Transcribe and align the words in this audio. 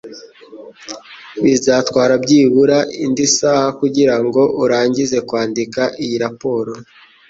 Bizatwara 1.43 2.13
byibura 2.23 2.77
indi 3.03 3.25
saha 3.37 3.67
kugirango 3.79 4.41
urangize 4.63 5.17
kwandika 5.27 5.81
iyi 6.03 6.17
raporo 6.23 6.71